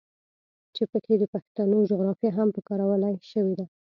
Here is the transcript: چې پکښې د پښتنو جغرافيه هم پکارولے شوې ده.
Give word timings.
چې 0.75 0.83
پکښې 0.91 1.15
د 1.19 1.23
پښتنو 1.33 1.77
جغرافيه 1.91 2.31
هم 2.37 2.47
پکارولے 2.55 3.11
شوې 3.31 3.53
ده. 3.59 3.65